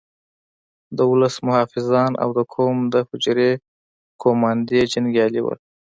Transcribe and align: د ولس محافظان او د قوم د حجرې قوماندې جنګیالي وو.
د 0.97 0.99
ولس 1.11 1.35
محافظان 1.47 2.11
او 2.23 2.29
د 2.37 2.39
قوم 2.53 2.77
د 2.93 2.95
حجرې 3.07 3.51
قوماندې 4.23 4.79
جنګیالي 4.93 5.41
وو. 5.43 5.53